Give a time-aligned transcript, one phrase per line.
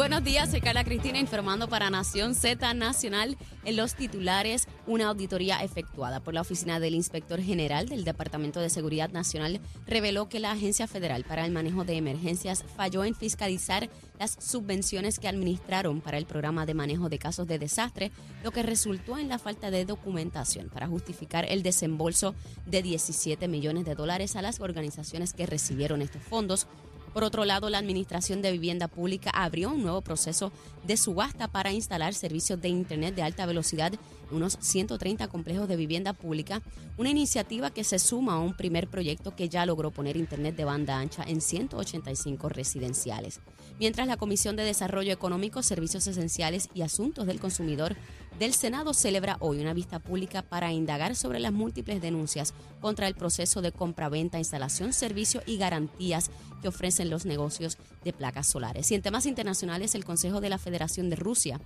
[0.00, 3.36] Buenos días, soy Carla Cristina informando para Nación Z Nacional.
[3.66, 8.70] En los titulares, una auditoría efectuada por la Oficina del Inspector General del Departamento de
[8.70, 13.90] Seguridad Nacional reveló que la Agencia Federal para el Manejo de Emergencias falló en fiscalizar
[14.18, 18.10] las subvenciones que administraron para el programa de manejo de casos de desastre,
[18.42, 23.84] lo que resultó en la falta de documentación para justificar el desembolso de 17 millones
[23.84, 26.66] de dólares a las organizaciones que recibieron estos fondos
[27.12, 30.52] por otro lado, la Administración de Vivienda Pública abrió un nuevo proceso
[30.84, 33.92] de subasta para instalar servicios de Internet de alta velocidad
[34.30, 36.62] unos 130 complejos de vivienda pública,
[36.96, 40.64] una iniciativa que se suma a un primer proyecto que ya logró poner Internet de
[40.64, 43.40] banda ancha en 185 residenciales.
[43.78, 47.96] Mientras la Comisión de Desarrollo Económico, Servicios Esenciales y Asuntos del Consumidor
[48.38, 53.14] del Senado celebra hoy una vista pública para indagar sobre las múltiples denuncias contra el
[53.14, 56.30] proceso de compra-venta, instalación, servicio y garantías
[56.62, 58.90] que ofrecen los negocios de placas solares.
[58.90, 61.60] Y en temas internacionales, el Consejo de la Federación de Rusia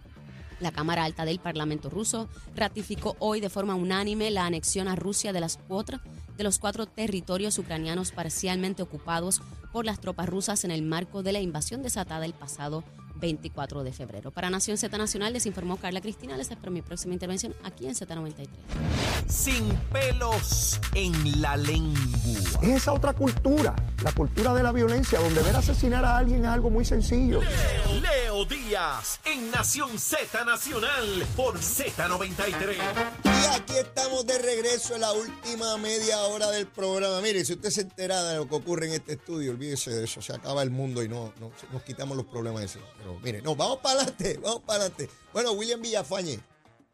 [0.60, 5.32] la Cámara Alta del Parlamento ruso ratificó hoy de forma unánime la anexión a Rusia
[5.32, 6.00] de, las cuatro,
[6.36, 11.32] de los cuatro territorios ucranianos parcialmente ocupados por las tropas rusas en el marco de
[11.32, 12.84] la invasión desatada el pasado
[13.24, 14.30] 24 de febrero.
[14.30, 16.36] Para Nación Z Nacional les informó Carla Cristina.
[16.36, 18.46] Les espero mi próxima intervención aquí en Z93.
[19.26, 21.94] Sin pelos en la lengua.
[22.62, 26.48] Es esa otra cultura, la cultura de la violencia, donde ver asesinar a alguien es
[26.48, 27.40] algo muy sencillo.
[27.40, 33.33] Leo, Leo Díaz en Nación Z Nacional por Z93.
[33.52, 37.20] Aquí estamos de regreso en la última media hora del programa.
[37.20, 40.22] Mire, si usted se entera de lo que ocurre en este estudio, olvídese de eso.
[40.22, 42.78] Se acaba el mundo y no, no nos quitamos los problemas de ese.
[42.98, 45.08] Pero mire, no, vamos para adelante, vamos para adelante.
[45.32, 46.40] Bueno, William Villafañe,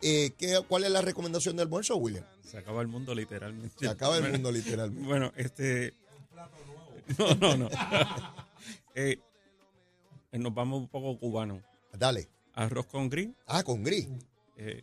[0.02, 2.24] eh, ¿qué, ¿cuál es la recomendación del almuerzo, William?
[2.42, 3.76] Se acaba el mundo literalmente.
[3.78, 5.06] Se acaba el mundo literalmente.
[5.06, 5.94] Bueno, este.
[7.18, 7.68] No, no, no.
[8.92, 9.20] Eh,
[10.32, 11.62] nos vamos un poco cubanos.
[11.92, 12.28] Dale.
[12.54, 13.30] Arroz con gris.
[13.46, 14.08] Ah, con gris.
[14.56, 14.82] Eh,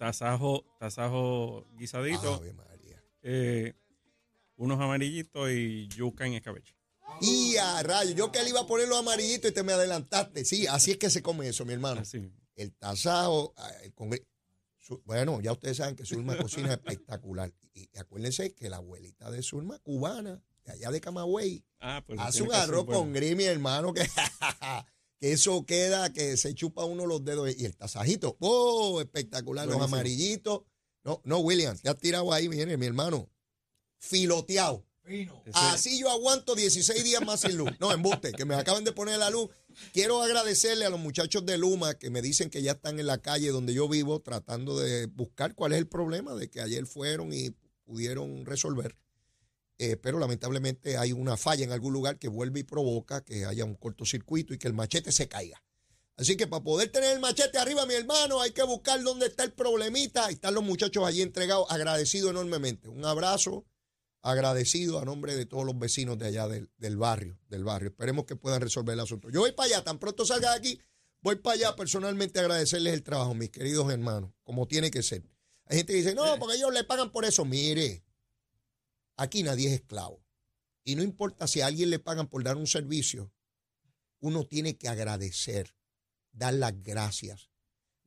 [0.00, 2.34] tasajo, tasajo guisadito.
[2.34, 3.04] Ave María.
[3.22, 3.74] eh,
[4.56, 6.74] unos amarillitos y yuca en escabeche.
[7.20, 10.44] Y a rayo, yo que le iba a poner los amarillitos y te me adelantaste.
[10.46, 12.00] Sí, así es que se come eso, mi hermano.
[12.00, 12.32] Así.
[12.56, 13.92] El tasajo, ah, el
[15.04, 17.52] Bueno, ya ustedes saben que Zulma cocina espectacular.
[17.74, 22.18] Y, y acuérdense que la abuelita de Zulma, cubana, de allá de Camagüey, Ah, pues
[22.20, 24.02] Hace un arroz con gris, mi hermano, que,
[25.20, 27.54] que eso queda, que se chupa uno los dedos.
[27.56, 29.00] Y el tasajito, ¡oh!
[29.00, 29.68] Espectacular.
[29.68, 30.62] Los amarillitos.
[31.04, 33.30] No, no, William, te has tirado ahí, viene mi hermano.
[33.98, 34.84] Filoteado.
[35.52, 37.70] Así yo aguanto 16 días más sin luz.
[37.80, 39.50] No, embuste, que me acaban de poner la luz.
[39.92, 43.18] Quiero agradecerle a los muchachos de Luma que me dicen que ya están en la
[43.18, 47.32] calle donde yo vivo tratando de buscar cuál es el problema de que ayer fueron
[47.32, 47.50] y
[47.84, 48.96] pudieron resolver.
[49.82, 53.64] Eh, pero lamentablemente hay una falla en algún lugar que vuelve y provoca que haya
[53.64, 55.64] un cortocircuito y que el machete se caiga.
[56.18, 59.42] Así que para poder tener el machete arriba, mi hermano, hay que buscar dónde está
[59.42, 60.30] el problemita.
[60.30, 62.90] Y están los muchachos allí entregados, agradecido enormemente.
[62.90, 63.64] Un abrazo
[64.20, 67.88] agradecido a nombre de todos los vecinos de allá del, del barrio, del barrio.
[67.88, 69.30] Esperemos que puedan resolver el asunto.
[69.30, 70.78] Yo voy para allá, tan pronto salga de aquí,
[71.22, 75.22] voy para allá personalmente a agradecerles el trabajo, mis queridos hermanos, como tiene que ser.
[75.64, 77.46] Hay gente que dice, no, porque ellos le pagan por eso.
[77.46, 78.04] Mire,
[79.22, 80.24] aquí nadie es esclavo.
[80.84, 83.32] Y no importa si a alguien le pagan por dar un servicio,
[84.20, 85.74] uno tiene que agradecer,
[86.32, 87.50] dar las gracias.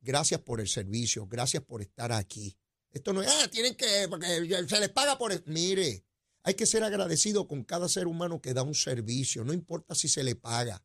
[0.00, 2.58] Gracias por el servicio, gracias por estar aquí.
[2.92, 4.26] Esto no es, ah, tienen que, porque
[4.68, 5.42] se les paga por eso.
[5.46, 6.04] Mire,
[6.42, 10.08] hay que ser agradecido con cada ser humano que da un servicio, no importa si
[10.08, 10.84] se le paga.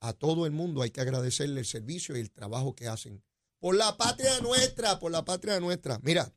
[0.00, 3.22] A todo el mundo hay que agradecerle el servicio y el trabajo que hacen.
[3.60, 6.00] Por la patria nuestra, por la patria nuestra.
[6.02, 6.32] Mira,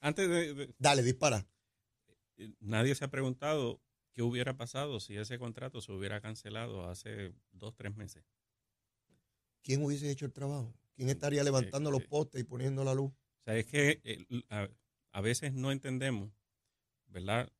[0.00, 1.46] Antes de, de- dale, dispara.
[2.36, 3.80] Eh, nadie se ha preguntado
[4.12, 8.24] qué hubiera pasado si ese contrato se hubiera cancelado hace dos, tres meses.
[9.62, 10.74] ¿Quién hubiese hecho el trabajo?
[10.94, 13.10] ¿Quién estaría levantando los postes y poniendo la luz?
[13.10, 14.68] O sea, es que eh, a,
[15.12, 16.30] a veces no entendemos,
[17.08, 17.50] ¿verdad?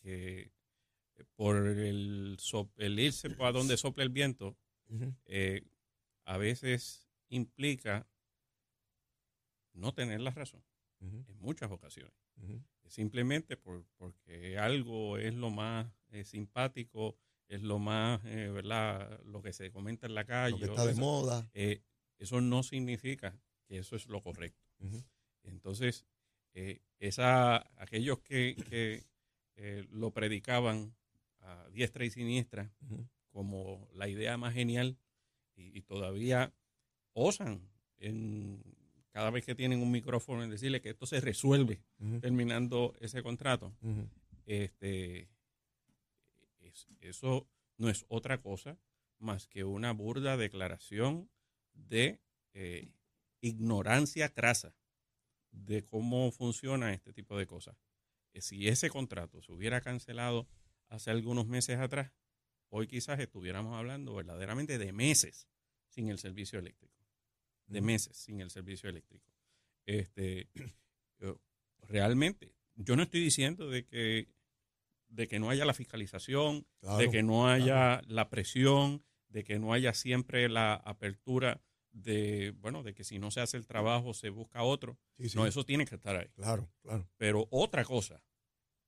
[0.00, 0.52] Que
[1.16, 4.56] eh, por el, sop- el irse a donde sopla el viento,
[5.26, 5.62] eh,
[6.24, 8.06] a veces implica
[9.72, 10.62] no tener la razón,
[11.00, 12.14] en muchas ocasiones.
[12.88, 17.16] Simplemente por, porque algo es lo más eh, simpático,
[17.48, 19.20] es lo más, eh, ¿verdad?
[19.24, 20.52] Lo que se comenta en la calle.
[20.52, 21.48] Lo que está de eso, moda.
[21.54, 21.82] eh,
[22.18, 24.64] eso no significa que eso es lo correcto.
[25.42, 26.06] Entonces,
[26.98, 29.06] esa, aquellos que, que,
[29.90, 30.94] lo predicaban
[31.40, 32.72] a diestra y siniestra
[33.30, 34.96] como la idea más genial
[35.56, 36.54] y, y todavía
[37.12, 37.68] osan
[37.98, 38.62] en,
[39.18, 41.82] cada vez que tienen un micrófono en decirle que esto se resuelve
[42.20, 43.74] terminando ese contrato,
[44.46, 45.28] este,
[46.60, 47.48] es- eso
[47.78, 48.78] no es otra cosa
[49.18, 51.28] más que una burda declaración
[51.74, 52.20] de
[52.54, 52.92] eh,
[53.40, 54.72] ignorancia crasa
[55.50, 57.76] de cómo funciona este tipo de cosas.
[58.34, 60.46] Eh, si ese contrato se hubiera cancelado
[60.88, 62.12] hace algunos meses atrás,
[62.68, 65.48] hoy quizás estuviéramos hablando verdaderamente de meses
[65.88, 66.97] sin el servicio eléctrico.
[67.68, 69.30] De meses sin el servicio eléctrico.
[69.86, 70.48] Este,
[71.82, 74.28] realmente, yo no estoy diciendo de que,
[75.08, 76.66] de que no haya la fiscalización,
[76.98, 81.62] de que no haya la presión, de que no haya siempre la apertura
[81.92, 84.98] de, bueno, de que si no se hace el trabajo se busca otro.
[85.34, 86.28] No, eso tiene que estar ahí.
[86.34, 87.08] Claro, claro.
[87.16, 88.22] Pero otra cosa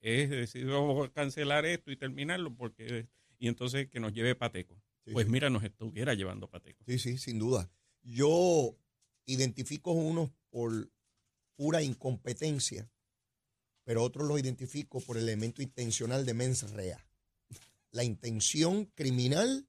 [0.00, 4.81] es decir, vamos a cancelar esto y terminarlo porque y entonces que nos lleve Pateco.
[5.12, 6.85] pues mira, nos estuviera llevando Pateco.
[6.87, 7.71] Sí, sí, sin duda.
[8.02, 8.76] Yo
[9.26, 10.91] identifico unos por
[11.56, 12.91] pura incompetencia,
[13.85, 17.06] pero otros los identifico por el elemento intencional de mens rea.
[17.91, 19.69] La intención criminal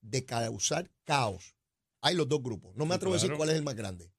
[0.00, 1.56] de causar caos.
[2.00, 2.76] Hay los dos grupos.
[2.76, 4.12] No me atrevo a decir cuál es el más grande.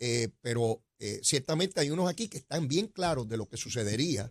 [0.00, 4.30] Eh, pero eh, ciertamente hay unos aquí que están bien claros de lo que sucedería,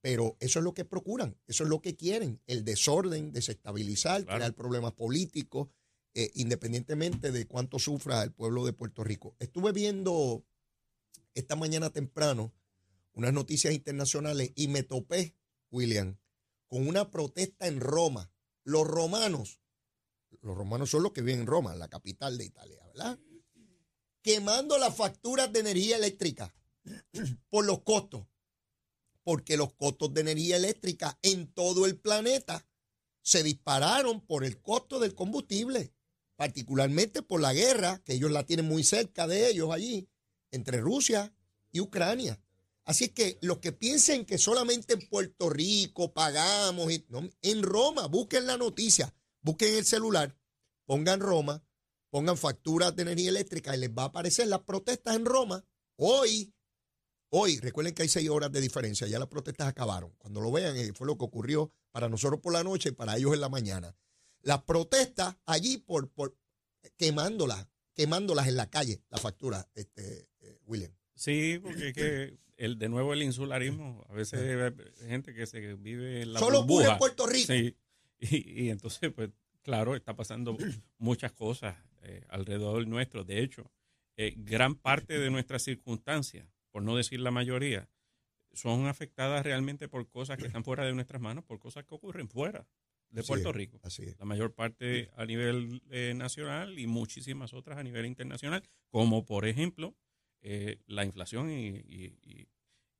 [0.00, 4.54] pero eso es lo que procuran, eso es lo que quieren, el desorden, desestabilizar, crear
[4.54, 5.68] problemas políticos,
[6.14, 9.36] eh, independientemente de cuánto sufra el pueblo de Puerto Rico.
[9.38, 10.44] Estuve viendo
[11.34, 12.52] esta mañana temprano
[13.12, 15.36] unas noticias internacionales y me topé,
[15.70, 16.18] William,
[16.66, 18.32] con una protesta en Roma.
[18.64, 19.60] Los romanos,
[20.42, 23.18] los romanos son los que viven en Roma, la capital de Italia, ¿verdad?
[24.22, 26.54] Quemando las facturas de energía eléctrica
[27.50, 28.26] por los costos,
[29.22, 32.66] porque los costos de energía eléctrica en todo el planeta
[33.22, 35.92] se dispararon por el costo del combustible,
[36.40, 40.08] particularmente por la guerra, que ellos la tienen muy cerca de ellos allí,
[40.50, 41.34] entre Rusia
[41.70, 42.42] y Ucrania.
[42.86, 46.90] Así que los que piensen que solamente en Puerto Rico pagamos,
[47.42, 50.34] en Roma, busquen la noticia, busquen el celular,
[50.86, 51.62] pongan Roma,
[52.08, 55.62] pongan facturas de energía eléctrica y les va a aparecer las protestas en Roma.
[55.96, 56.54] Hoy,
[57.28, 60.14] hoy, recuerden que hay seis horas de diferencia, ya las protestas acabaron.
[60.16, 63.18] Cuando lo vean, eh, fue lo que ocurrió para nosotros por la noche y para
[63.18, 63.94] ellos en la mañana.
[64.42, 66.36] Las protestas allí por, por
[66.96, 70.28] quemándolas, quemándolas en la calle, la factura, este,
[70.66, 70.92] William.
[71.14, 75.74] Sí, porque es que el, de nuevo el insularismo, a veces hay gente que se
[75.74, 77.46] vive en la Solo ocurre en Puerto Rico.
[77.46, 77.76] Sí,
[78.20, 79.30] y, entonces, pues,
[79.62, 80.56] claro, está pasando
[80.98, 83.24] muchas cosas eh, alrededor nuestro.
[83.24, 83.70] De hecho,
[84.16, 87.88] eh, gran parte de nuestras circunstancias, por no decir la mayoría,
[88.52, 92.28] son afectadas realmente por cosas que están fuera de nuestras manos, por cosas que ocurren
[92.28, 92.66] fuera
[93.10, 93.78] de Puerto Rico.
[93.82, 94.18] Así es.
[94.18, 99.46] La mayor parte a nivel eh, nacional y muchísimas otras a nivel internacional, como por
[99.46, 99.94] ejemplo
[100.42, 101.84] eh, la inflación y,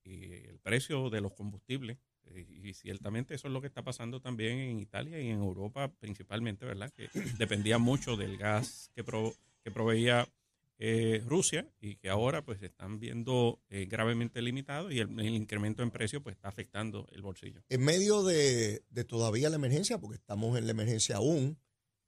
[0.05, 1.99] el precio de los combustibles.
[2.25, 5.93] Eh, y ciertamente eso es lo que está pasando también en Italia y en Europa
[6.01, 6.91] principalmente, ¿verdad?
[6.91, 7.09] Que
[7.39, 9.05] dependía mucho del gas que,
[9.63, 10.29] que proveía
[10.81, 16.23] eh, Rusia y que ahora pues están viendo gravemente limitados y el, incremento en precio
[16.23, 17.63] pues está afectando el bolsillo.
[17.69, 21.59] En medio de, todavía la emergencia, porque estamos en la emergencia aún,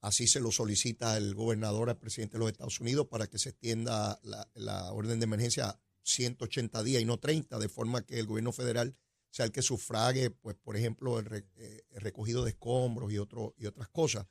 [0.02, 3.50] Así se lo solicita el gobernador al presidente de los Estados Unidos para que se
[3.50, 4.18] extienda
[4.54, 8.96] la, orden de emergencia 180 días y no 30, de forma que el gobierno federal
[9.30, 13.66] sea el que sufrague, pues, por ejemplo, el, eh, recogido de escombros y, otro, y
[13.66, 14.26] otras cosas.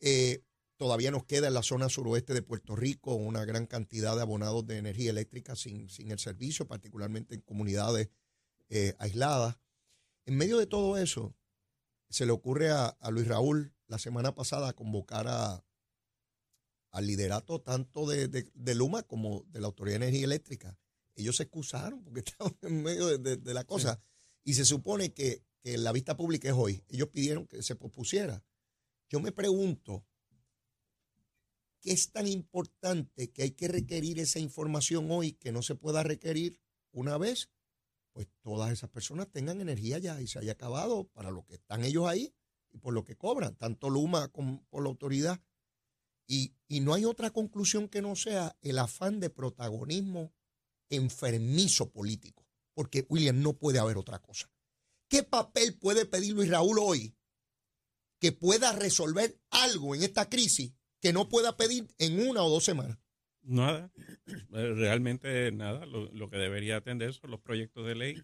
[0.00, 0.42] Eh,
[0.76, 4.66] todavía nos queda en la zona suroeste de Puerto Rico una gran cantidad de abonados
[4.66, 8.10] de energía eléctrica sin, sin el servicio, particularmente en comunidades
[8.68, 9.58] eh, aisladas.
[10.24, 11.34] En medio de todo eso,
[12.08, 15.64] se le ocurre a Luis Raúl la semana pasada convocar a,
[16.96, 20.78] al liderato tanto de, Luma como de la Autoridad de Energía Eléctrica.
[21.14, 24.00] Ellos se excusaron porque estaban en medio de, la cosa.
[24.44, 26.82] Y se supone que, que, la vista pública es hoy.
[26.88, 28.42] Ellos pidieron que se pospusiera.
[29.10, 30.06] Yo me pregunto,
[31.80, 36.02] ¿qué es tan importante que hay que requerir esa información hoy que no se pueda
[36.02, 36.60] requerir
[36.92, 37.50] una vez?
[38.12, 41.84] Pues todas esas personas tengan energía ya y se haya acabado para lo que están
[41.84, 42.34] ellos ahí
[42.78, 45.40] por lo que cobran, tanto Luma como por la autoridad.
[46.26, 50.32] Y, y no hay otra conclusión que no sea el afán de protagonismo
[50.88, 54.50] enfermizo político, porque William no puede haber otra cosa.
[55.08, 57.16] ¿Qué papel puede pedir Luis Raúl hoy
[58.18, 60.72] que pueda resolver algo en esta crisis
[61.06, 62.98] que no pueda pedir en una o dos semanas?
[63.42, 63.92] Nada,
[64.26, 65.86] eh, realmente nada.
[65.86, 68.14] Lo, que debería atender son los proyectos de ley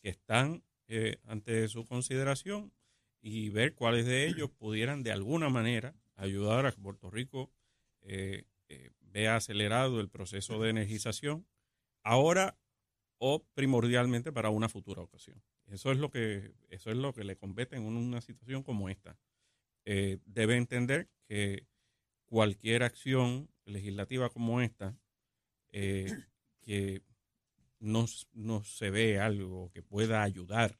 [0.00, 2.72] que están eh, ante su consideración
[3.20, 7.52] y ver cuáles de ellos pudieran de alguna manera ayudar a que Puerto Rico
[8.00, 11.46] eh, eh, vea acelerado el proceso de energización
[12.02, 12.58] ahora
[13.18, 15.40] o primordialmente para una futura ocasión.
[15.66, 19.16] Eso es lo que eso es lo que le compete en una situación como esta.
[19.84, 21.68] debe entender que
[22.32, 24.96] cualquier acción legislativa como esta,
[25.70, 26.10] eh,
[26.62, 27.02] que
[27.78, 30.78] no, no se ve algo que pueda ayudar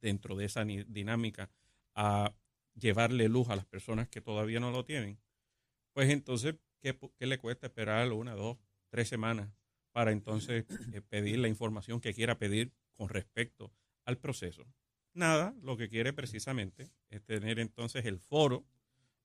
[0.00, 1.50] dentro de esa dinámica
[1.96, 2.32] a
[2.76, 5.18] llevarle luz a las personas que todavía no lo tienen,
[5.94, 8.56] pues entonces, ¿qué, qué le cuesta esperar una, dos,
[8.88, 9.50] tres semanas
[9.90, 13.72] para entonces eh, pedir la información que quiera pedir con respecto
[14.04, 14.64] al proceso?
[15.12, 18.64] Nada, lo que quiere precisamente es tener entonces el foro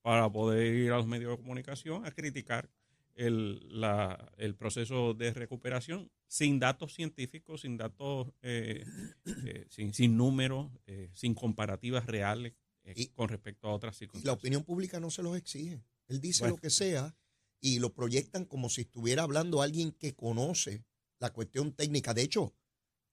[0.02, 2.70] para poder ir a los medios de comunicación a criticar
[3.16, 8.86] el, la- el proceso de recuperación sin datos científicos, sin datos, eh,
[9.46, 12.54] eh, sin, sin números, eh, sin comparativas reales
[12.84, 14.38] eh, Y- con respecto a otras Y la circunstancias.
[14.38, 15.84] opinión pública no se los exige.
[16.08, 16.56] Él dice Bueno.
[16.56, 17.16] lo que sea
[17.60, 20.86] y lo proyectan como si estuviera hablando alguien que conoce
[21.20, 22.14] la cuestión técnica.
[22.14, 22.56] De hecho,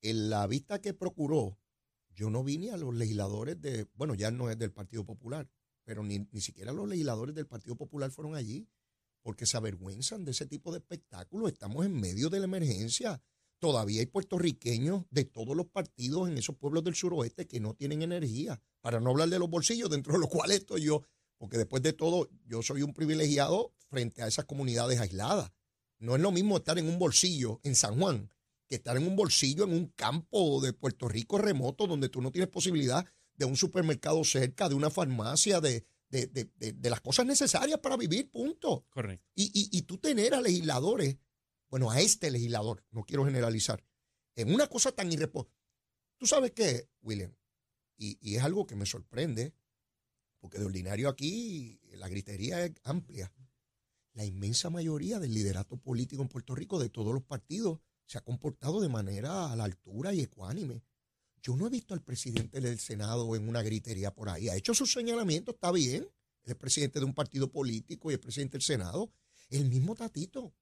[0.02, 1.58] en la vista que procuró,
[2.14, 5.48] yo no vi ni a los legisladores de, bueno, ya no es del Partido Popular,
[5.86, 8.68] pero ni, ni siquiera los legisladores del Partido Popular fueron allí,
[9.22, 11.50] porque se avergüenzan de ese tipo de espectáculos.
[11.50, 13.22] Estamos en medio de la emergencia.
[13.58, 18.02] Todavía hay puertorriqueños de todos los partidos en esos pueblos del suroeste que no tienen
[18.02, 21.02] energía, para no hablar de los bolsillos, dentro de los cuales estoy yo,
[21.38, 25.52] porque después de todo, yo soy un privilegiado frente a esas comunidades aisladas.
[25.98, 28.28] No es lo mismo estar en un bolsillo en San Juan
[28.66, 32.32] que estar en un bolsillo en un campo de Puerto Rico remoto donde tú no
[32.32, 37.26] tienes posibilidad de un supermercado cerca, de una farmacia, de, de, de- de- las cosas
[37.26, 38.86] necesarias para vivir, punto.
[38.90, 39.26] Correcto.
[39.34, 41.18] Y, y, y tú tener a legisladores,
[41.68, 43.84] bueno, a este legislador, no quiero generalizar,
[44.36, 45.56] en una cosa tan irresponsable.
[46.18, 47.34] ¿Tú sabes qué, William?
[47.98, 49.54] Y, y es algo que me sorprende,
[50.38, 53.32] porque de ordinario aquí la gritería es amplia.
[54.12, 58.22] La inmensa mayoría del liderato político en Puerto Rico, de todos los partidos, se ha
[58.22, 60.82] comportado de manera a la altura y ecuánime.
[61.42, 64.48] Yo no he visto al presidente del Senado en una gritería por ahí.
[64.48, 66.02] Ha hecho sus señalamientos, está bien.
[66.02, 69.10] Él es presidente de un partido político y es presidente del Senado.
[69.50, 70.54] El mismo Tatito.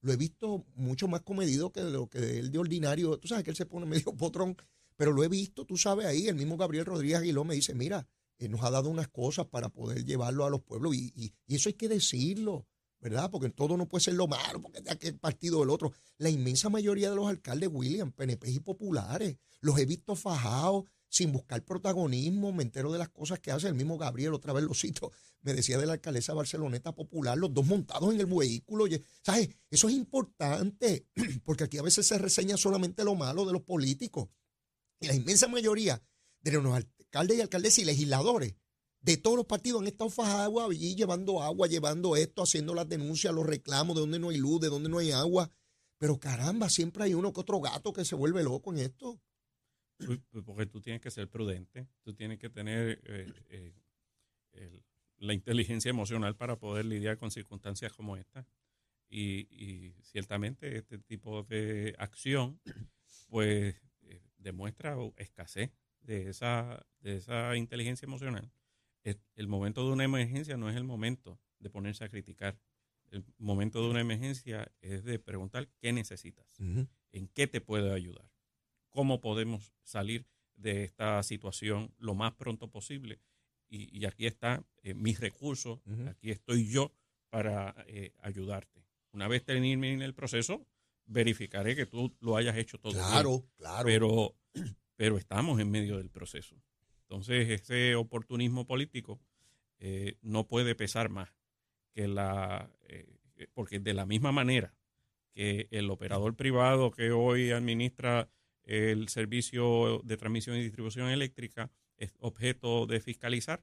[0.00, 3.18] Lo he visto mucho más comedido que lo que él de ordinario.
[3.18, 4.56] Tú sabes que él se pone medio potrón,
[4.96, 8.06] pero lo he visto, tú sabes ahí, el mismo Gabriel Rodríguez Aguiló me dice, mira,
[8.38, 11.54] él nos ha dado unas cosas para poder llevarlo a los pueblos y, y- y
[11.54, 12.66] eso hay que decirlo,
[13.02, 13.30] ¿verdad?
[13.30, 15.92] Porque todo no puede ser lo malo, porque de aquel partido o del otro.
[16.18, 21.32] La inmensa mayoría de los alcaldes, William, PNP y populares, los he visto fajados sin
[21.32, 24.72] buscar protagonismo, me entero de las cosas que hace el mismo Gabriel, otra vez lo
[24.72, 25.10] cito,
[25.42, 28.86] me decía de la alcaldesa Barceloneta Popular, los dos montados en el vehículo,
[29.22, 29.50] ¿sabes?
[29.68, 31.06] Eso es importante,
[31.44, 34.28] porque aquí a veces se reseña solamente lo malo de los políticos.
[35.00, 36.00] Y la inmensa mayoría
[36.40, 38.54] de los alcaldes y alcaldesas y legisladores
[39.02, 43.34] de todos los partidos han estado fajados allí llevando agua, llevando esto, haciendo las denuncias,
[43.34, 45.50] los reclamos de donde no hay luz, de donde no hay agua.
[45.98, 49.20] Pero caramba, siempre hay uno que otro gato que se vuelve loco en esto.
[49.98, 53.74] Tú- Porque tú tienes que ser prudente, tú tienes que tener eh,
[54.52, 54.82] eh,
[55.18, 58.46] la inteligencia emocional para poder lidiar con circunstancias como esta.
[59.08, 62.60] Y, ciertamente este tipo de acción,
[63.28, 68.50] pues, eh, demuestra escasez de esa, de esa inteligencia emocional.
[69.04, 72.58] El momento de una emergencia no es el momento de ponerse a criticar.
[73.10, 78.30] El momento de una emergencia es de preguntar qué necesitas en qué te puedo ayudar,
[78.88, 83.20] cómo podemos salir de esta situación lo más pronto posible.
[83.68, 86.92] Y, y aquí está eh, mis recursos, aquí estoy yo
[87.30, 88.84] para eh, ayudarte.
[89.12, 90.66] Una vez termine el proceso,
[91.06, 93.04] verificaré que tú lo hayas hecho todo bien.
[93.04, 93.84] Claro, claro.
[93.84, 94.36] Pero,
[94.96, 96.56] pero estamos en medio del proceso.
[97.12, 99.20] Entonces, ese oportunismo político
[99.80, 101.28] eh, no puede pesar más
[101.92, 102.70] que la.
[102.88, 103.06] eh,
[103.52, 104.74] porque de la misma manera
[105.34, 108.30] que el operador privado que hoy administra
[108.62, 113.62] el servicio de transmisión y distribución eléctrica es objeto de fiscalizar,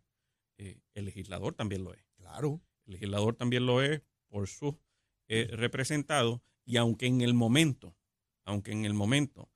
[0.60, 2.06] eh, el legislador también lo es.
[2.18, 2.62] claro.
[2.86, 4.76] El legislador también lo es por sus
[5.28, 7.96] representados y aunque en el momento,
[8.46, 9.50] aunque en el momento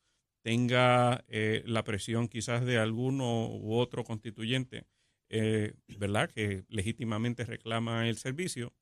[0.44, 4.86] tenga eh, la presión quizás de alguno u otro constituyente,
[5.30, 6.30] eh, ¿verdad?
[6.30, 8.76] Que legítimamente reclama el servicio,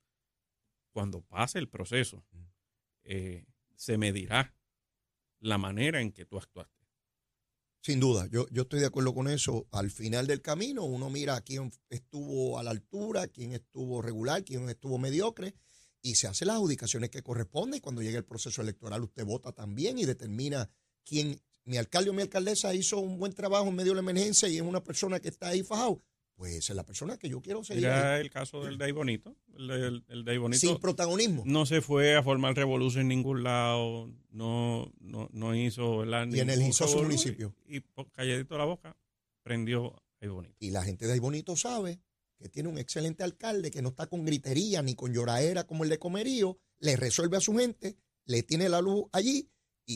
[0.91, 2.25] cuando pase el proceso,
[3.03, 4.53] eh, se medirá
[5.39, 6.81] la manera en que tú actuaste.
[7.83, 9.67] Sin duda, yo, yo estoy de acuerdo con eso.
[9.71, 14.67] Al final del camino uno mira quién estuvo a la altura, quién estuvo regular, quién
[14.69, 15.55] estuvo mediocre
[16.01, 17.77] y se hacen las adjudicaciones que corresponden.
[17.77, 20.69] Y cuando llegue el proceso electoral usted vota también y determina
[21.03, 24.47] quién, mi alcalde o mi alcaldesa hizo un buen trabajo en medio de la emergencia
[24.49, 26.01] y es una persona que está ahí fajado.
[26.35, 27.93] Pues esa es la persona que yo quiero seguir ahí.
[27.93, 29.35] Mira el caso del Day Bonito.
[29.55, 31.43] El, el, el Day Bonito sin protagonismo.
[31.45, 36.27] no se fue a formar revolución en ningún lado, no, no, no hizo, ¿verdad?
[36.31, 37.53] Y energizó su municipio.
[37.67, 38.97] Y, y por calladito la boca,
[39.43, 40.55] prendió ahí bonito.
[40.59, 41.99] Y la gente de ahí bonito sabe
[42.39, 45.91] que tiene un excelente alcalde, que no está con gritería ni con lloraera como el
[45.91, 49.50] de Comerío, le resuelve a su gente, le tiene la luz allí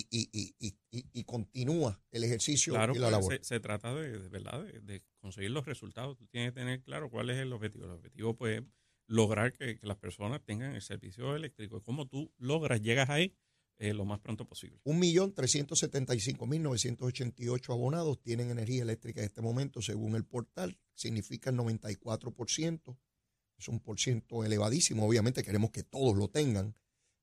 [0.10, 3.38] y, y, y, y, y continúa el ejercicio Claro, y la pues, labor.
[3.38, 6.18] se, se trata de, de verdad de, de conseguir los resultados.
[6.18, 7.86] Tú tienes que tener claro cuál es el objetivo.
[7.86, 8.64] El objetivo pues es
[9.08, 11.82] lograr que, que las personas tengan el servicio eléctrico.
[11.84, 13.36] ¿Cómo tú logras, llegas ahí
[13.78, 14.80] eh, lo más pronto posible?
[14.84, 20.78] 1.375.988 abonados tienen energía eléctrica en este momento, según el portal.
[20.94, 22.98] Significa el 94%.
[23.58, 25.06] Es un por ciento elevadísimo.
[25.08, 26.76] Obviamente queremos que todos lo tengan.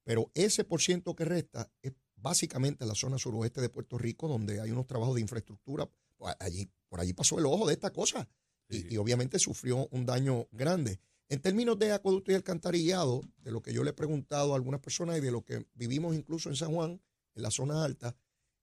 [0.05, 4.29] Pero ese por ciento que resta es básicamente en la zona suroeste de Puerto Rico,
[4.29, 5.89] donde hay unos trabajos de infraestructura.
[6.17, 8.29] Pues, Allí, por allí pasó el ojo de esta cosa.
[8.69, 8.87] Y- Sí.
[8.93, 11.01] y obviamente sufrió un daño grande.
[11.29, 14.81] En términos de acueducto y alcantarillado, de lo que yo le he preguntado a algunas
[14.81, 17.01] personas y de lo que vivimos incluso en San Juan,
[17.35, 18.15] en la zona alta,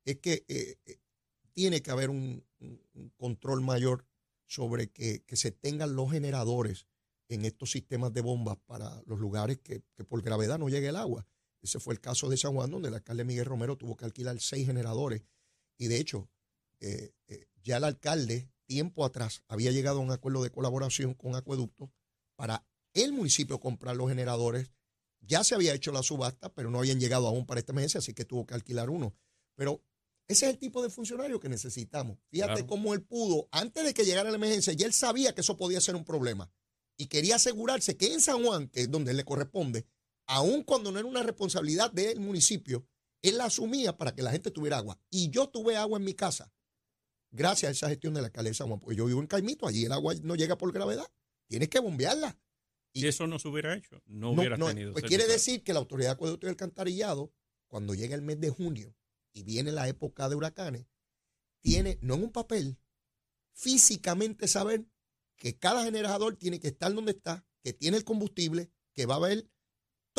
[0.06, 1.00] es que eh, eh,
[1.54, 4.06] tiene que haber un, un- un control mayor
[4.46, 6.88] sobre que, que se tengan los generadores
[7.28, 10.96] en estos sistemas de bombas para los lugares que, que por gravedad no llegue el
[10.96, 11.28] agua.
[11.62, 14.40] Ese fue el caso de San Juan, donde el alcalde Miguel Romero tuvo que alquilar
[14.40, 15.24] seis generadores.
[15.78, 16.30] Y de hecho,
[16.80, 21.36] eh, eh, ya el alcalde, tiempo atrás, había llegado a un acuerdo de colaboración con
[21.36, 21.92] Acueducto
[22.36, 24.72] para el municipio comprar los generadores.
[25.22, 28.14] Ya se había hecho la subasta, pero no habían llegado aún para esta emergencia, así
[28.14, 29.14] que tuvo que alquilar uno.
[29.56, 29.84] Pero
[30.28, 32.20] ese es el tipo de funcionario que necesitamos.
[32.30, 32.68] Fíjate Claro.
[32.68, 35.82] cómo él pudo, antes de que llegara la emergencia, ya él sabía que eso podía
[35.82, 36.50] ser un problema.
[36.98, 39.86] Y quería asegurarse que en San Juan, que es donde él le corresponde,
[40.30, 42.88] aun cuando no era una responsabilidad del municipio,
[43.24, 45.00] él la asumía para que la gente tuviera agua.
[45.10, 46.54] Y yo tuve agua en mi casa
[47.32, 48.80] gracias a esa gestión de la alcaldía de San Juan.
[48.80, 51.06] Porque yo vivo en Caimito, allí el agua no llega por gravedad.
[51.48, 52.40] Tienes que bombearla.
[52.94, 54.94] Si eso no se hubiera hecho, no, No, hubieras no, tenido.
[54.94, 57.34] pues quiere decir que la autoridad de acueducto y alcantarillado,
[57.68, 58.96] cuando llega el mes de junio
[59.34, 60.86] y viene la época de huracanes,
[61.62, 62.78] tiene, no en un papel,
[63.54, 64.86] físicamente saber
[65.38, 69.18] que cada generador tiene que estar donde está, que tiene el combustible, que va a
[69.18, 69.50] haber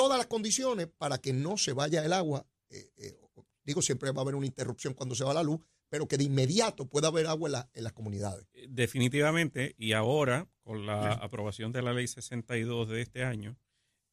[0.00, 2.46] todas las condiciones para que no se vaya el agua.
[2.70, 3.16] eh, eh,
[3.64, 6.24] digo, siempre va a haber una interrupción cuando se va la luz, pero que de
[6.24, 8.46] inmediato pueda haber agua en, la- en las comunidades.
[8.54, 13.56] Eh, Definitivamente, y ahora, con la aprobación de la ley 62 de este año,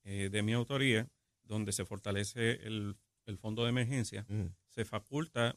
[0.04, 1.08] eh, de mi autoría,
[1.43, 4.47] donde se fortalece el, el fondo de emergencia, Mm.
[4.69, 5.56] se faculta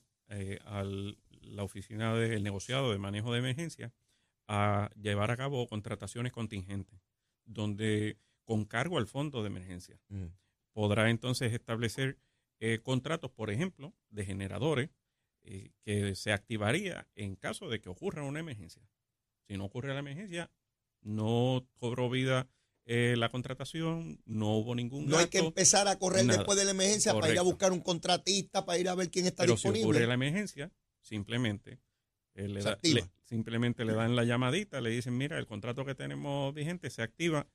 [0.64, 3.92] a la oficina del negociado de manejo de emergencia
[4.46, 7.00] a llevar a cabo contrataciones contingentes,
[7.44, 8.16] donde
[8.50, 10.26] con cargo al fondo de emergencia Mm.
[10.72, 12.18] podrá entonces establecer
[12.58, 14.90] eh, contratos, por ejemplo, de generadores
[15.42, 18.82] eh, que se activaría en caso de que ocurra una emergencia.
[19.46, 20.50] Si no ocurre la emergencia,
[21.00, 22.48] no cobró vida
[22.86, 26.38] eh, la contratación, no hubo ningún No hay que empezar a correr nada.
[26.38, 29.26] después de la emergencia para ir a buscar un contratista, para ir a ver quién
[29.26, 29.84] está pero si disponible.
[29.90, 31.78] ocurre la emergencia, simplemente
[32.34, 35.94] eh, le da- le- simplemente le dan la llamadita, le dicen, mira, el contrato que
[35.94, 37.46] tenemos vigente se activa,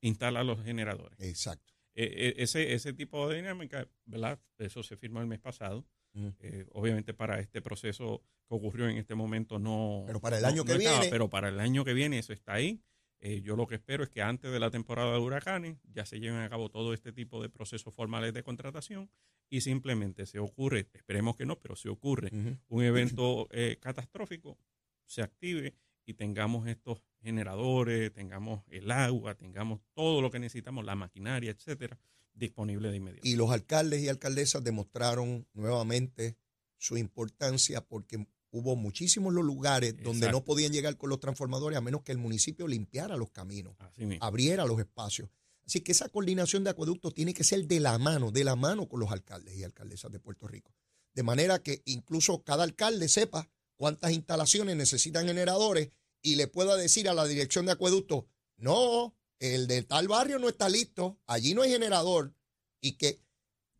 [0.00, 1.18] instala los generadores.
[1.20, 1.72] Exacto.
[1.94, 4.40] Eh, eh, ese, ese tipo de dinámica, ¿verdad?
[4.58, 5.86] Eso se firmó el mes pasado.
[6.12, 6.28] Mm.
[6.40, 10.04] Eh, obviamente para este proceso que ocurrió en este momento no...
[10.06, 12.54] Pero para el año no que viene- pero para el año que viene eso está
[12.54, 12.82] ahí.
[13.20, 16.18] Eh, yo lo que espero es que antes de la temporada de huracanes ya se
[16.20, 19.10] lleven a cabo todo este tipo de procesos formales de contratación
[19.50, 22.30] y simplemente se ocurre, esperemos que no, pero si ocurre
[22.68, 24.56] un evento eh, catastrófico,
[25.04, 25.74] se active
[26.06, 31.98] y tengamos estos generadores, tengamos el agua, tengamos todo lo que necesitamos, la maquinaria, etcétera,
[32.34, 33.26] disponible de inmediato.
[33.26, 36.36] Y los alcaldes y alcaldesas demostraron nuevamente
[36.78, 41.80] su importancia porque hubo muchísimos los lugares donde no podían llegar con los transformadores a
[41.80, 43.74] menos que el municipio limpiara los caminos,
[44.20, 45.28] abriera los espacios.
[45.64, 48.88] Así que esa coordinación de acueductos tiene que ser de la mano, de la mano
[48.88, 50.74] con los alcaldes y alcaldesas de Puerto Rico.
[51.14, 55.90] De manera que incluso cada alcalde sepa cuántas instalaciones necesitan generadores
[56.22, 60.48] y le pueda decir a la dirección de acueducto, no, el de tal barrio no
[60.48, 62.34] está listo, allí no hay generador,
[62.80, 63.22] y que,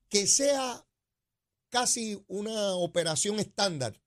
[0.09, 0.87] que sea
[1.69, 4.01] casi una operación estándar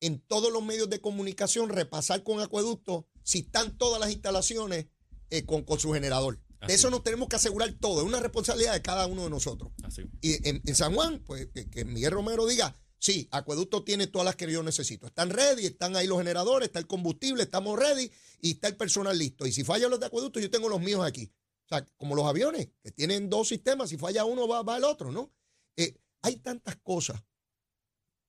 [0.00, 4.86] en todos los medios de comunicación, repasar con acueducto si están todas las instalaciones
[5.28, 6.40] eh, con, con su generador.
[6.66, 6.90] De eso es.
[6.90, 9.72] nos tenemos que asegurar todo, es una responsabilidad de cada uno de nosotros.
[9.82, 10.02] Así.
[10.20, 14.24] Y en, en San Juan, pues que, que Miguel Romero diga, sí, Acueducto tiene todas
[14.26, 15.06] las que yo necesito.
[15.08, 19.18] Están ready, están ahí los generadores, está el combustible, estamos ready y está el personal
[19.18, 19.44] listo.
[19.46, 21.32] Y si fallan los de Acueducto, yo tengo los míos aquí.
[21.64, 24.84] O sea, como los aviones, que tienen dos sistemas, si falla uno, va, va el
[24.84, 25.32] otro, ¿no?
[25.76, 27.20] Eh, hay tantas cosas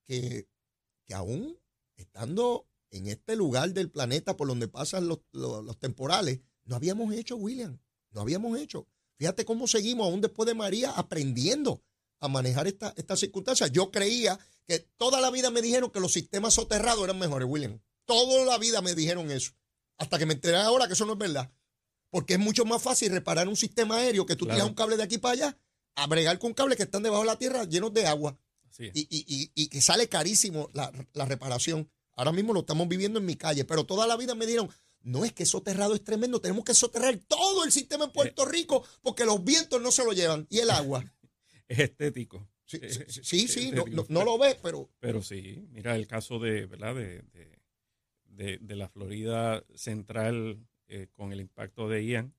[0.06, 0.48] que,
[1.06, 1.58] que aún
[1.96, 7.14] estando en este lugar del planeta por donde pasan los, los- los temporales, no habíamos
[7.14, 7.78] hecho, William,
[8.10, 8.86] no habíamos hecho.
[9.18, 11.82] Fíjate cómo seguimos aún después de María aprendiendo
[12.22, 13.70] a manejar esta- estas circunstancias.
[13.72, 17.80] Yo creía que toda la vida me dijeron que los sistemas soterrados eran mejores, William.
[18.06, 19.52] Toda la vida me dijeron eso.
[19.98, 21.50] Hasta que me enteré ahora que eso no es verdad.
[22.10, 24.56] Porque es mucho más fácil reparar un sistema aéreo que tú Claro.
[24.56, 25.58] tiras un cable de aquí para allá
[25.94, 28.38] a bregar con cables que están debajo de la tierra llenos de agua
[28.78, 31.90] y, y- y- y que sale carísimo la, la reparación.
[32.14, 34.70] Ahora mismo lo estamos viviendo en mi calle, pero toda la vida me dijeron,
[35.02, 38.12] no es que soterrado es tremendo, tenemos que soterrar todo el sistema en Eh.
[38.14, 41.04] Puerto Rico porque los vientos no se lo llevan y el agua.
[41.72, 42.48] Es estético.
[42.64, 46.38] Sí, sí, sí, sí, no, no- no lo ves, pero Pero sí, mira el caso
[46.38, 46.94] de, ¿verdad?
[46.94, 47.58] De, de,
[48.24, 50.58] de- de la Florida central
[50.88, 52.34] eh, con el impacto de Ian,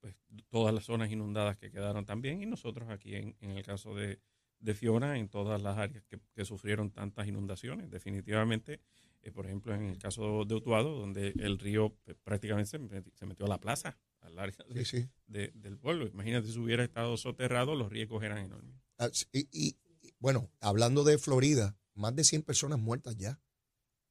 [0.00, 0.14] pues
[0.48, 4.20] todas las zonas inundadas que quedaron también y nosotros aquí en, en el caso de,
[4.58, 7.90] de Fiona, en todas las áreas que, que sufrieron tantas inundaciones.
[7.90, 8.80] Definitivamente,
[9.22, 13.12] eh, por ejemplo, en el caso de Utuado, donde el río pues, prácticamente se meti-
[13.14, 15.08] se metió a la plaza, al área de- sí, sí.
[15.26, 16.06] de- del pueblo.
[16.06, 18.74] Imagínate si hubiera estado soterrado, los riesgos eran enormes.
[18.98, 19.76] Ah, Y,
[20.18, 23.40] bueno, hablando de Florida, más de 100 personas muertas ya.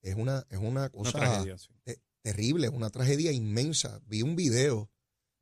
[0.01, 1.73] Es una, es una Una cosa tragedia, sí.
[1.83, 3.99] te- terrible, una tragedia inmensa.
[4.05, 4.91] Vi un video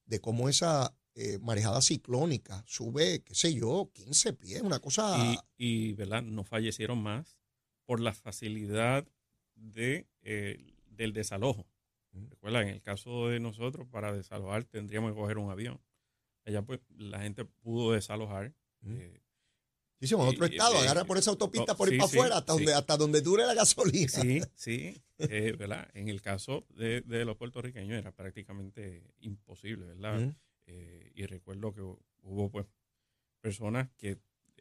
[0.06, 5.15] de cómo esa eh, marejada ciclónica sube, qué sé yo, 15 pies, una cosa...
[5.58, 6.23] y, y, ¿verdad?
[6.23, 7.38] no fallecieron más
[7.86, 9.08] por la facilidad
[9.56, 11.67] de, eh, del desalojo.
[12.13, 12.30] Mm.
[12.30, 15.80] Recuerda, en el caso de nosotros, para desalojar tendríamos que coger un avión.
[16.45, 18.54] Allá pues la gente pudo desalojar.
[18.82, 18.95] Mm.
[18.97, 19.19] eh,
[19.99, 22.52] Sí, sí, en otro estado, agarra por esa autopista por ir sí, para afuera, hasta,
[22.52, 24.10] donde, hasta donde dure la gasolina.
[24.10, 25.02] sí, sí,
[25.58, 25.88] ¿verdad?
[25.93, 30.19] En el caso de, de los puertorriqueños era prácticamente imposible, ¿verdad?
[30.19, 30.36] Mm.
[30.76, 32.66] Eh, y recuerdo que hubo pues
[33.42, 34.18] personas que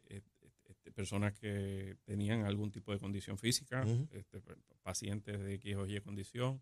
[0.07, 0.21] eh,
[0.69, 4.41] este, personas que tenían algún tipo de condición física, este,
[4.83, 6.61] pacientes de X o Y condición,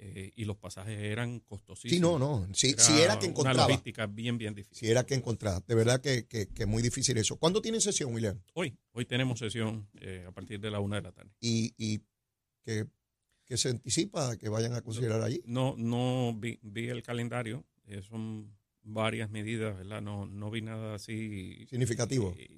[0.00, 1.96] eh, y los pasajes eran costosísimos.
[1.96, 4.78] Sí, no, no, si, si era que Una encontraba, logística bien, bien difícil.
[4.78, 7.36] si era que encontraba, de verdad que, que, que muy difícil eso.
[7.36, 8.40] ¿Cuándo tienen sesión, William?
[8.54, 11.32] Hoy, hoy tenemos sesión eh, a partir de la una de la tarde.
[11.40, 12.00] Y, y
[12.62, 12.86] que,
[13.44, 15.42] que se anticipa que vayan a considerar allí.
[15.46, 18.56] No, no vi, vi el calendario, eh, son
[18.90, 20.00] varias medidas, ¿verdad?
[20.02, 22.34] No, no vi nada así Significativo.
[22.38, 22.48] eh,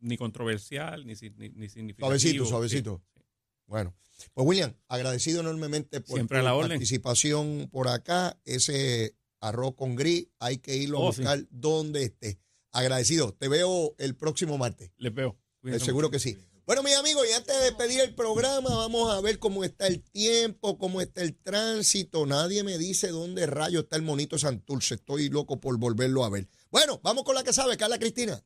[0.00, 2.06] ni controversial, ni, ni, ni significativo.
[2.08, 3.02] Suavecito, Sí, suavecito.
[3.14, 3.20] sí.
[3.66, 3.94] Bueno,
[4.32, 6.70] pues William, agradecido enormemente por Siempre a tu la orden.
[6.70, 8.38] participación por acá.
[8.44, 11.22] Ese arroz con gris hay que irlo a Oh, sí.
[11.22, 12.38] buscar donde esté.
[12.72, 13.32] Agradecido.
[13.32, 14.90] Te veo el próximo martes.
[14.98, 15.36] Les veo.
[15.60, 16.12] Cuídense seguro mucho.
[16.12, 16.36] que sí.
[16.66, 16.92] Bueno, y
[17.36, 21.36] antes de despedir el programa, vamos a ver cómo está el tiempo, cómo está el
[21.36, 22.24] tránsito.
[22.24, 24.94] Nadie me dice dónde rayo está el monito Santurce.
[24.94, 26.48] Estoy loco por volverlo a ver.
[26.70, 28.42] Bueno, vamos con la que sabe, Carla Cristina.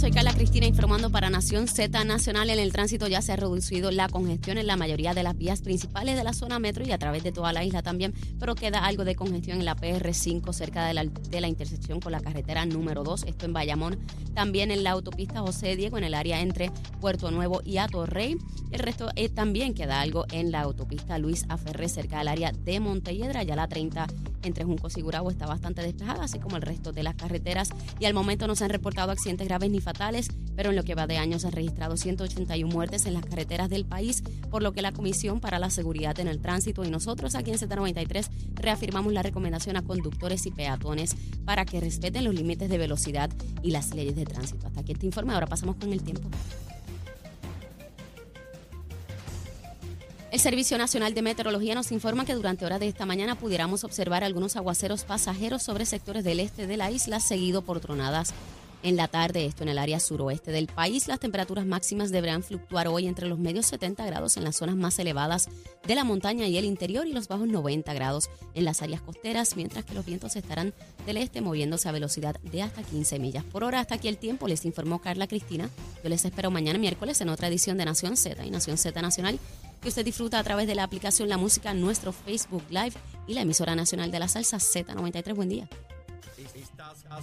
[0.00, 2.48] Soy Carla Cristina informando para Nación Z Nacional.
[2.48, 5.60] En el tránsito ya se ha reducido la congestión en la mayoría de las vías
[5.60, 8.86] principales de la zona metro y a través de toda la isla también, pero queda
[8.86, 12.64] algo de congestión en la PR5 cerca de la, de la intersección con la carretera
[12.64, 13.98] número 2, esto en Bayamón.
[14.32, 18.38] También en la autopista José Diego en el área entre Puerto Nuevo y Atorrey.
[18.70, 22.80] El resto eh, también queda algo en la autopista Luis Aferré cerca del área de
[22.80, 23.42] Montelledra.
[23.42, 24.06] Ya la 30
[24.42, 27.70] entre Juncos y Gurabo está bastante despejada, así como el resto de las carreteras.
[27.98, 30.94] Y al momento no se han reportado accidentes graves ni fatales, pero en lo que
[30.94, 34.72] va de año se han registrado 181 muertes en las carreteras del país, por lo
[34.72, 39.12] que la Comisión para la Seguridad en el Tránsito y nosotros aquí en Z93 reafirmamos
[39.12, 43.30] la recomendación a conductores y peatones para que respeten los límites de velocidad
[43.62, 44.66] y las leyes de tránsito.
[44.66, 46.28] Hasta aquí este informe, ahora pasamos con el tiempo.
[50.30, 54.22] El Servicio Nacional de Meteorología nos informa que durante horas de esta mañana pudiéramos observar
[54.22, 58.32] algunos aguaceros pasajeros sobre sectores del este de la isla, seguido por tronadas
[58.84, 61.08] en la tarde, esto en el área suroeste del país.
[61.08, 65.00] Las temperaturas máximas deberán fluctuar hoy entre los medios 70 grados en las zonas más
[65.00, 65.48] elevadas
[65.84, 69.56] de la montaña y el interior y los bajos 90 grados en las áreas costeras,
[69.56, 70.72] mientras que los vientos estarán
[71.06, 73.80] del este moviéndose a velocidad de hasta 15 millas por hora.
[73.80, 75.68] Hasta aquí el tiempo, les informó Carla Cristina.
[76.04, 79.40] Yo les espero mañana miércoles en otra edición de Nación Z y Nación Z Nacional
[79.80, 82.92] que usted disfruta a través de la aplicación La Música, nuestro Facebook Live
[83.26, 85.34] y la emisora nacional de la salsa Z93.
[85.34, 85.68] Buen día.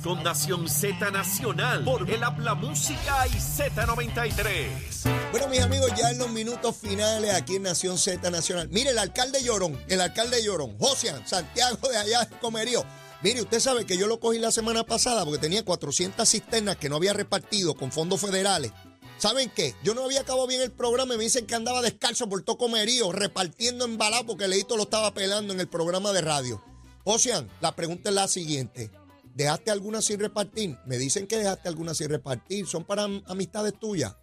[0.03, 5.31] Con Nación Z Nacional por el Habla Música y Z93.
[5.31, 8.69] Bueno, mis amigos, ya en los minutos finales aquí en Nación Z Nacional.
[8.69, 12.85] Mire, el alcalde Llorón, el alcalde Llorón, Josian Santiago de allá de Comerío.
[13.23, 16.87] Mire, usted sabe que yo lo cogí la semana pasada porque tenía 400 cisternas que
[16.87, 18.71] no había repartido con fondos federales.
[19.17, 19.73] ¿Saben qué?
[19.83, 22.57] Yo no había acabado bien el programa y me dicen que andaba descalzo por todo
[22.57, 26.63] Comerío, repartiendo embalado porque Leito lo estaba pelando en el programa de radio.
[27.03, 28.91] Ocean, la pregunta es la siguiente.
[29.33, 30.77] ¿Dejaste alguna sin repartir?
[30.85, 32.67] Me dicen que dejaste alguna sin repartir.
[32.67, 34.15] ¿Son para am- amistades tuyas?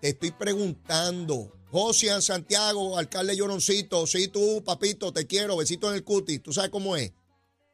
[0.00, 1.52] Te estoy preguntando.
[1.70, 6.42] Ocean, Santiago, alcalde Lloroncito, sí, tú, papito, te quiero, besito en el cutis.
[6.42, 7.12] ¿Tú sabes cómo es?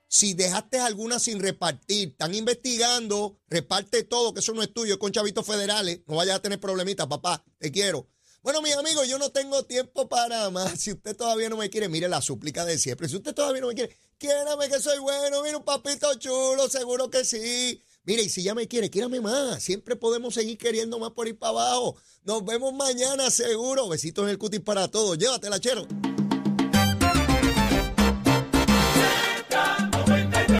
[0.09, 4.99] Si dejaste alguna sin repartir, están investigando, reparte todo, que eso no es tuyo, es
[4.99, 8.09] con chavitos federales, no vayas a tener problemitas, papá, te quiero.
[8.45, 10.79] Bueno, mis amigos, yo no tengo tiempo para más.
[10.79, 13.09] Si usted todavía no me quiere, mire la súplica de siempre.
[13.09, 17.09] Si usted todavía no me quiere, quiérame que soy bueno, mire un papito chulo, seguro
[17.09, 17.81] que sí.
[18.05, 19.63] Mire, y si ya me quiere, quiérame más.
[19.63, 21.97] Siempre podemos seguir queriendo más por ir para abajo.
[22.25, 23.89] Nos vemos mañana, seguro.
[23.89, 25.17] Besitos en el cutis para todos.
[25.17, 25.87] Llévatela, chero.